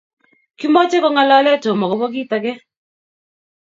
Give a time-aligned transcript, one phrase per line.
[0.59, 2.53] Kimoche kongalale Tom agobo kit age